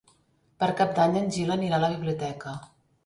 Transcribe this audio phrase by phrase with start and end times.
[0.63, 2.57] Per Cap d'Any en Gil anirà a la biblioteca.